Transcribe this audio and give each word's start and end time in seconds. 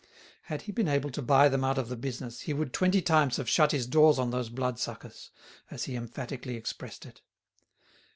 Had 0.45 0.63
he 0.63 0.71
been 0.71 0.87
able 0.87 1.11
to 1.11 1.21
buy 1.21 1.47
them 1.47 1.63
out 1.63 1.77
of 1.77 1.87
the 1.87 1.95
business 1.95 2.41
he 2.41 2.53
would 2.53 2.73
twenty 2.73 3.03
times 3.03 3.37
have 3.37 3.47
shut 3.47 3.71
his 3.71 3.85
doors 3.85 4.17
on 4.17 4.31
those 4.31 4.49
bloodsuckers, 4.49 5.29
as 5.69 5.83
he 5.83 5.95
emphatically 5.95 6.55
expressed 6.55 7.05
it. 7.05 7.21